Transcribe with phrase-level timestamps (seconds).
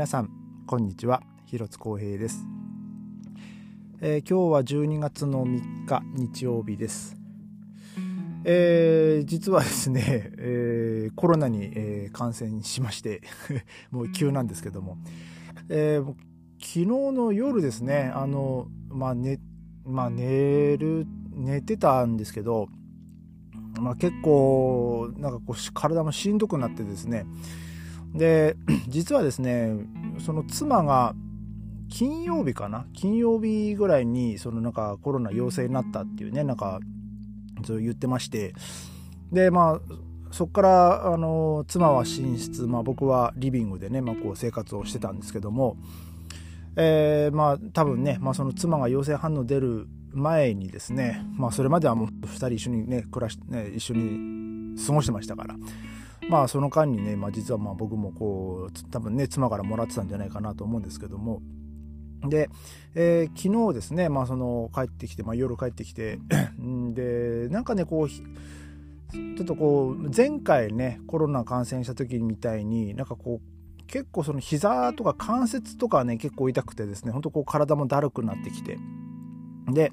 [0.00, 0.30] 皆さん
[0.66, 1.22] こんにちは。
[1.44, 2.46] 広津光平です、
[4.00, 7.18] えー、今日は12月の3日日曜日です、
[8.44, 13.20] えー、実はですね、 えー、コロナに、え感染しまして
[13.92, 14.96] もう急なんですけども、
[15.68, 16.16] え昨
[16.62, 19.38] 日の夜ですねあのまあ寝
[19.84, 22.70] まあ寝る寝てたんですけど
[23.78, 27.26] まあ、結構なんかこう体もしんどくなってですね
[28.14, 28.56] で
[28.88, 29.72] 実はですね
[30.18, 31.14] その妻が
[31.88, 32.86] 金曜日かな？
[32.94, 36.80] 金曜日ぐらいにそのなんかコロナ陽性になったっていうねなんか
[37.64, 38.54] そう言ってまして。
[39.32, 39.94] でまあ
[40.32, 45.76] そこからあの妻は寝室、まあ、僕はリビングでね、まあ、こう生活をしてたんですけども、
[46.76, 55.56] えー、まあ多分ね、まあ、その妻が陽性反応出る前にですね、まあ、それまではもう2人一緒にね暮らし、ね、一緒に過ごしてましたから。
[56.28, 61.40] まあその間にね、まあ、実はまあ僕もこう多分ね妻からもらってたんじゃないかなと思うんですけども。
[62.28, 62.50] で、
[62.94, 66.18] えー、昨日ですね、まあ、その帰ってきて、まあ、夜帰ってきて
[66.92, 78.78] でなんかねこうちょっとこう前回ねコロナ感染した時みたいになんかこう結構その膝とか関節とかね結構痛くてですねほんとこう体もだるくなってきて。
[79.72, 79.92] で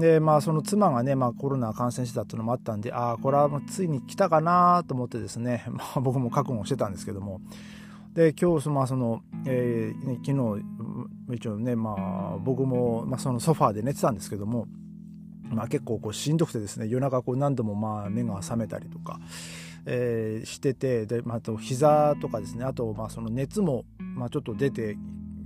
[0.00, 7.40] でまあその妻がね、まあ、コロナ感染してたっていうのもあったんでああこれはもうついに来たかなと思ってですね、 まあ、僕も覚悟してたんですけども
[8.14, 10.58] で今日まあその、えーね、昨
[11.28, 14.66] 日一応ねまあ僕も、まあ、そのソファーで寝てたんですけども、
[15.50, 19.20] まあ、結構こうしんどくてですね夜中こう何度もまあ目が覚めたりとか、
[19.84, 24.96] えー、しててで、まあ、あと膝とかですねあとまあその熱も、まあ、ちょっと出て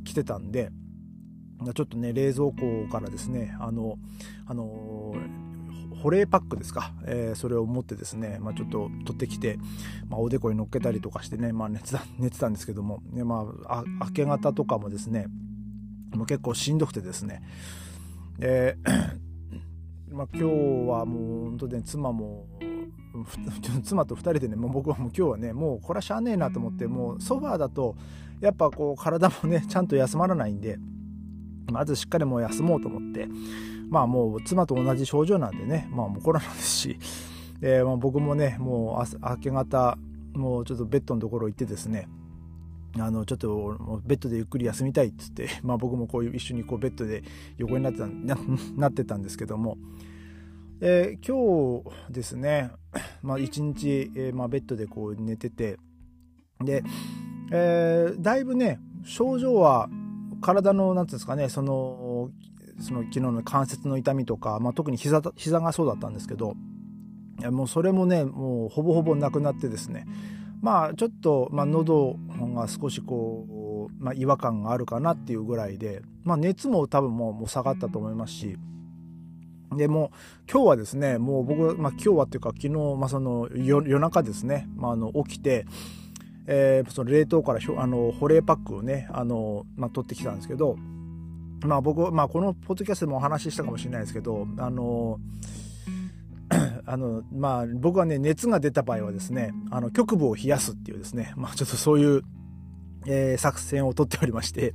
[0.05, 0.71] きてたんで。
[1.75, 3.99] ちょっとね冷蔵庫からですねあの
[4.47, 5.15] あの
[6.03, 9.59] 保冷パックですか、えー、それを持ってですね、まあ、ちょっと取ってきて、
[10.09, 15.27] まあ、おでこに乗っけたりとかしてね、まあ、寝てた寝てたんですけども、ねまあ、明け方とかもですね
[16.15, 17.43] もう結構しんどくてですね、
[18.39, 20.45] えー まあ、今日
[20.89, 22.47] はもう本当に妻も
[23.83, 27.97] 妻と2人でねもう僕はもう今日はねもうこれはしゃあねえなと思ってもうソファーだと
[28.41, 30.79] やっぱこう体もねちゃんと休まらないんで。
[31.71, 33.29] まずしっかりもう休もうと思って
[33.89, 36.99] まあもう妻と同じ症状なんでねまあもうコロナですし、
[37.63, 39.99] え、まあ僕もねもう明け方
[40.35, 42.09] もうちょっとベッドのところ行ってですね
[42.97, 47.23] あのちょっとベッドでゆっくり休みたいっつって、 まあ、僕もこういう一緒にこうベッドで
[47.57, 48.37] 横になってたな
[48.77, 49.77] なってたんですけども、
[50.81, 52.71] えー、今日ですね、
[53.23, 55.79] まあ、一日、えーまあ、ベッドでこう寝てて
[56.65, 56.83] で、
[57.51, 59.89] えー、だいぶね症状は
[60.41, 62.31] 体の何ていうんですかねその
[62.81, 66.55] その昨日の関節の痛みとか、まあ、特に膝膝がそうだったんですけど
[67.41, 70.07] いやもうそれもねもうほぼほぼなくなってですね。
[70.61, 72.17] まあちょっと、まあ、喉
[72.55, 78.57] が少しこう、まあ、違和感があるかなっていうぐらいで、まあ、熱も多分もうもう下がったと思いますし
[79.77, 80.11] でも
[80.51, 85.67] 今日はですねもう僕、まあ、今日はっていうか昨日、まあ、その夜中ですね、まあ、あの起きて
[86.51, 90.77] えー、その冷凍からあの保冷パックをねあの、まあ、取ってきたんですけど、
[91.61, 95.21] まあ、僕、まあ、このポッドキャストでもお話ししたかもしれないですけどあの
[96.87, 102.23] あのまあ、僕はね熱が出た場合はですねあの局部を冷やすっていうですね、まあ、ちょっとそういう、
[103.07, 104.73] えー、作戦をとっておりまして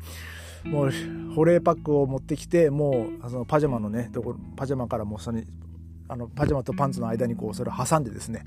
[0.63, 0.91] もう
[1.35, 5.41] 保冷パックを持ってきてもうそのパジャマのねところパジャマからもうその
[6.07, 8.45] あのパジャマとパンツの間にこうそれを挟んでですね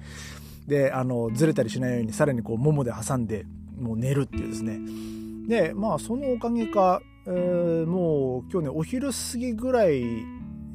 [0.67, 3.47] であのずれたりしないようにさらにこうももで挟んで
[3.79, 4.79] もう寝るっていうですね。
[5.49, 10.03] でまあそのおかげか、えー、もう今日ねお昼過ぎぐらい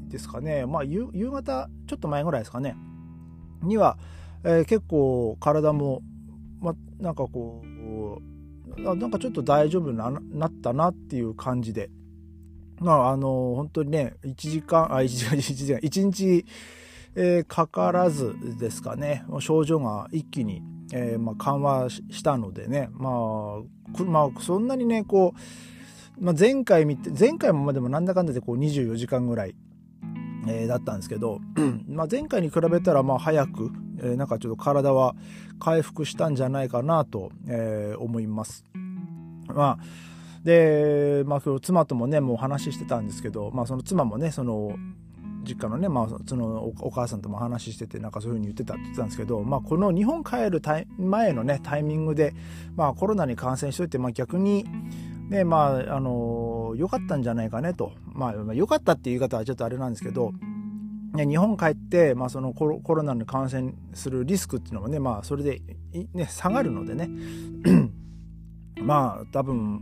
[0.08, 0.66] ですかね。
[0.66, 2.76] まあ夕方ちょっと前ぐらいですかね。
[3.64, 3.98] には、
[4.44, 6.02] えー、結構体も、
[6.62, 7.64] ま、なんかこ
[8.78, 11.90] うなんかちょっと大丈夫ななったなっていう感じで。
[12.80, 16.46] まああの本当にね1時間あ1時間1時間1日
[17.16, 20.62] えー、かからずですかね症状が一気に、
[20.94, 25.34] えーまあ、緩和したのでね、まあ、まあそんなにねこ
[26.20, 29.56] う、まあ、前回見て前回もでもなんだかんだでこう24時間ぐらい、
[30.48, 31.40] えー、だったんですけど、
[31.88, 35.16] まあ、前回に比べたらまあ早く、えー、なんかちょっと体は
[35.60, 38.66] 回復したんじゃないかなと、えー、思います。
[39.48, 40.12] まあ
[40.44, 44.76] で、まあ、妻ともねもう話してたんですけど、まあ、その妻もねその
[45.44, 50.62] 実家のね、まあ、そのお母さんとも話しててなんかそういうふうに言ってたって言ってたんですけど、まあ、この日本帰る
[50.98, 52.34] 前のねタイミングで、
[52.76, 54.66] まあ、コロナに感染しといて、まあ、逆に
[55.30, 57.94] ねまああの良かったんじゃないかねと。
[58.06, 60.34] まあ良かったっていう言い方はちょっとあれなんですけど
[61.14, 65.62] ね、日本帰って、まあ、そのコロコロナに感染するリスクっていうのもね、まあ、それで、
[66.14, 67.10] ね、下がるのでね。
[68.82, 69.82] まあ多分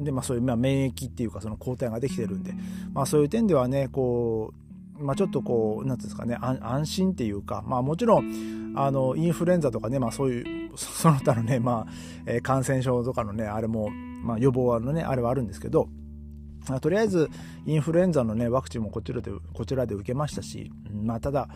[0.00, 2.52] でまあそういう、まあ、免疫っていうかその抗体ができてるんで、
[2.92, 4.63] まあ、そういう点ではねこう、
[4.98, 11.92] まあ、ちょっとこう何ていうんですかね安心っていうか、まあ、もちろんあのインフルエンザとかね、まあ、そういう その他のね、まあ
[12.26, 15.88] えー、感染症とかのねあれも、まあ、予防のねあれはあるんですけど
[16.80, 17.28] とりあえず
[17.66, 21.48] インフルエンザのねワクチンもこちらでこちらで受けましたし、まあ、ただ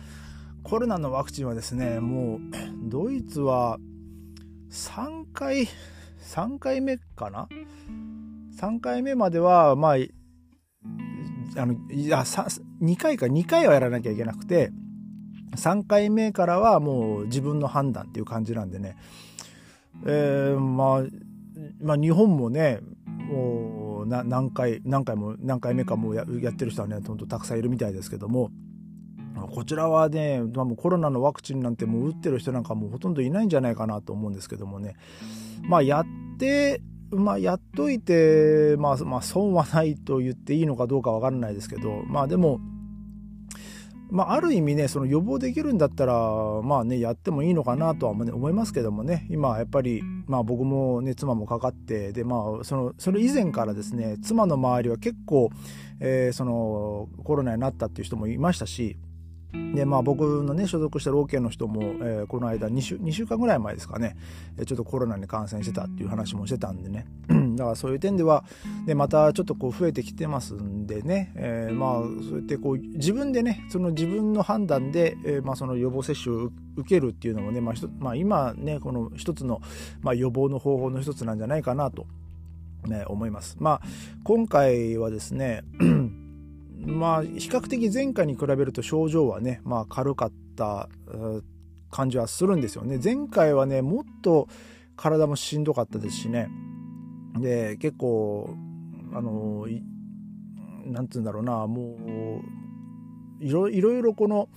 [0.63, 2.39] コロナのワクチンはですねもう
[2.89, 3.79] ドイツは
[4.69, 5.67] 3回
[6.21, 7.47] 3回目かな
[8.55, 9.95] ？3回目まではまあ
[11.55, 12.23] あのいや
[12.81, 14.71] 2回か2回はやらなきゃいけなくて
[15.55, 18.95] 3回目からはもう自分の判断っていう感じなんでね、
[20.05, 21.03] えー、まあ
[21.81, 28.51] まあ日本もねもう何回何回も何回目かもややってる人はねほんとたくさんいるみたいですけども
[29.51, 34.95] こちらはね、まあ、コロナのワクチンなんてもう打ってる人なんかもうほとんどいないんじゃないかなと思うんですけどもね。
[35.63, 36.05] まあやっ
[36.37, 42.59] てまあやっといてまあまあ損はないと言っていいのかどうかわからないですけどまあでも
[44.11, 46.13] まあ、ある意味ねその予防できるんだったら
[46.63, 49.27] まあねやってもいいのかなとは思いますけどもね。
[49.29, 55.51] 今やっぱり、まあ、僕もね妻もかかってでまあそのそれ以前からですね妻の周りは結構、
[55.99, 58.97] えー、そのコロナになったっていう人もいましたし
[59.51, 64.15] でまあ、僕のね所属してる OK の人も、えー、この間2週 ,2 週間ぐらい前ですかね。
[64.65, 67.07] ちょっとコロナに感染してたっていう話もしてたんでね。
[67.55, 68.43] だからそういう点では
[68.85, 79.61] でまたちょっとこう増えてきてますんでね、えー、まあそうやってこう自分でねその自分の判断で、えー、まあ、その予防接種を受けるっていうのもね、まあまあ、今ねこの一つの、
[80.01, 82.05] まあ、予防の方法の一つなんじゃないかなと、
[82.85, 83.57] ね、思います。
[83.59, 83.81] まあ
[84.23, 85.63] 今回はですね
[86.85, 90.89] まあ比較的前回に比べると症状はね、まあ、軽かった
[91.91, 92.99] 感じはするんですよね。
[93.03, 94.47] 前回はねもっと
[94.95, 96.49] 体もしんどかったですしね
[97.37, 98.53] で結構
[99.13, 99.65] あの
[100.85, 102.41] なんて言うんだろうなも
[103.39, 104.49] ういろいろこの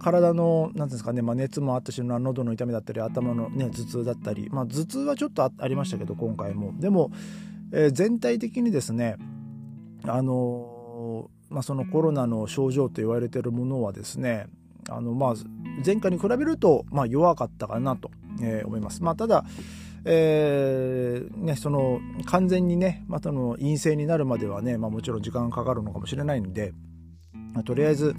[0.00, 7.12] 体のなんですかね、まあ、熱もあったし喉の痛みだったり頭の、ね、頭痛だったり、まあ、頭痛はちょっとありましたけど今回もでも、
[7.72, 9.16] えー、全体的にですね
[10.02, 10.73] あの
[11.54, 14.46] まあ、そのコロナの症状と言われてるものはですね
[14.90, 15.34] あのまあ
[15.86, 18.10] 前回に比べるとまあ弱かったかなと、
[18.42, 19.02] えー、思います。
[19.02, 19.44] まあ、ただ
[20.06, 26.74] えー、ね、その完全にねまたの陰性になるまではね、まあ、もちろん時間かかるのかもしれないんで、
[27.54, 28.14] まあ、とりあえず、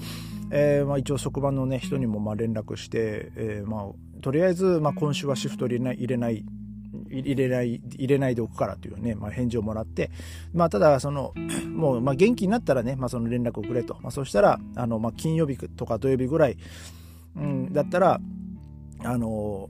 [0.49, 6.43] えーまあ、一応職場の、ね、人にもまあ連絡して、えーまあ、とりあえず、まあ、今週はシフト入れない入れない
[7.19, 10.11] 入れない入れないでおくからというね、まあ、返事をもらって、
[10.53, 11.33] まあ、ただその
[11.67, 16.57] もう、まあ、元気になったらね、まあ、その連絡をくれと、まあ、そしたらあの、まあ、金曜日とか土曜日ぐらい、
[17.35, 18.19] うん、だったら
[19.03, 19.69] あの、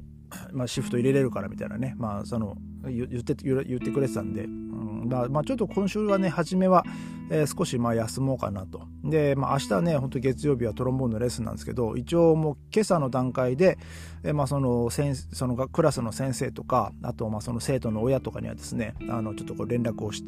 [0.51, 2.57] まあ、シフト入れれるからみたいなね、まあ、その
[2.91, 5.07] 言って言ってくれてたんで、うん。
[5.09, 6.83] まあ、まあ、ちょっと今週はね初めは、
[7.29, 8.87] えー、少しまあ休もうかなと。
[9.03, 13.77] で、まあ、明日ね本当月曜日はトロンボーンのレッスンなんですけど一応もう今朝の段階で、
[14.23, 20.23] えー、まあ、そのそのクラスの先生とかあとまあその生徒の親とかにはですねあのちょっとこう連絡をし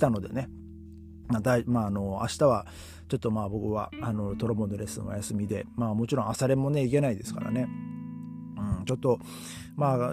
[0.00, 0.48] たのでね。
[1.28, 2.66] まあだいまあ、あの明日は
[3.08, 7.68] ちょっとまあ僕はあのトロンボーンのレッスンは休みで、まあ、もちろん朝練もねいけないですからね。
[8.88, 9.20] ちょっと
[9.76, 10.12] ま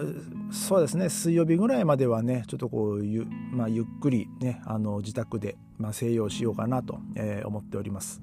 [0.52, 8.20] そうですね水曜日ぐらいまではねちょっとこうゆ,、まあ、ゆっくりねあの自宅で、まあ、静養しようかなと、えー、思っております。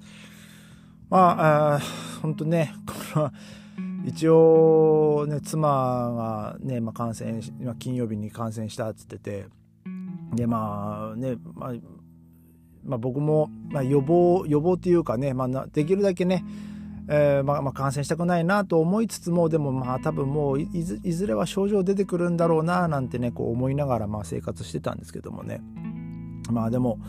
[1.10, 1.79] まあ
[2.22, 2.74] 本当ね
[3.13, 3.31] この
[4.05, 9.45] 一応ね妻がね、まあ、感染、まあ、金曜日に感染したっつってて
[10.36, 11.74] でまあね、まあ
[12.83, 16.43] まあ、僕も、まあ、予防予防っていうかね、まあ、できるだけね
[17.07, 25.62] えー、まあ、まあ、感染したくないなと思いつつもでもまあ多分もういずれは症状出てくるんだろうななんてねこう思いながらまあ生活してたんですけどもね。
[26.51, 27.00] まあでも、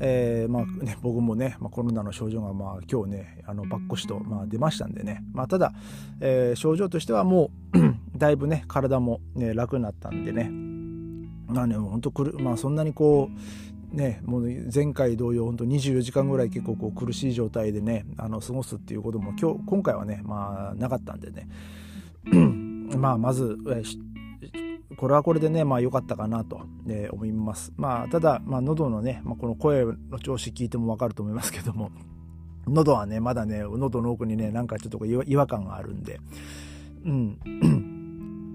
[0.00, 5.72] えー、まあね、僕もね、まあ、コロナの症状がまあ今日ねあのばっこしとまあ出ましたんでね、まあ、ただ、
[6.20, 7.78] えー、症状としてはもう
[8.16, 10.50] だいぶね体も、ね、楽になったんでね。
[11.46, 21.48] まあね本当くる、まあ、そんなにこうね、もう前回同様本当24時間ぐらい結構こう苦しい状態でねあの過ごすっていうことも今日今回はねまあなかったんでね。
[22.98, 23.56] まあまず、
[24.96, 27.72] これはこれでねまあ良かったかなと、え思います。
[27.76, 31.90] まあただ、まあ、喉のね、まあ、この声の調子聞いても分かると思いますけども
[32.66, 36.18] 喉はねまだね喉の奥にねなんかちょっと違和感があるんで。
[37.04, 37.93] うん。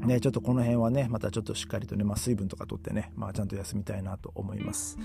[0.05, 4.97] ね、ちょっとこの辺はね、またちょっとしっかりとね、まあ、水分とかとってね、まあ、ちゃんと休みたいなと思います。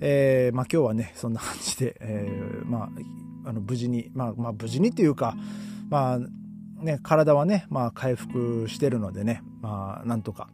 [0.00, 2.84] えー、まあ、今日はね、そんな感じで、えー、ま
[3.44, 5.36] あ、あの無事に、まあ、まあ、無事にっていうか、
[5.88, 6.18] まあ、
[6.82, 10.50] ね、体はね、まあ、回復してるのでね、まあ、なんとか、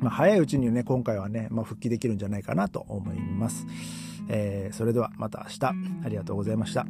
[0.00, 3.66] まあ、早いうちにね、今回はね、まあ、復帰できるんじゃないかなと思います。
[4.28, 5.66] えー、それではまた明日、
[6.04, 6.86] ありがとうございました。